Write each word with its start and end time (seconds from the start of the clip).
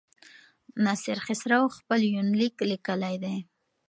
ناصر 0.85 1.17
خسرو 1.25 1.61
خپل 1.77 1.99
يونليک 2.15 2.55
ليکلی 2.71 3.15
دی. 3.23 3.35